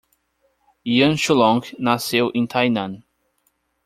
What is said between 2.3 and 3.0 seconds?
em Tainan